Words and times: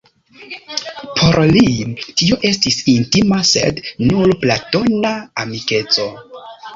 Por 1.17 1.35
li 1.49 1.59
tio 2.21 2.39
estis 2.49 2.77
intima, 2.93 3.41
sed 3.49 3.81
nur 4.13 4.33
platona 4.47 5.13
amikeco. 5.45 6.07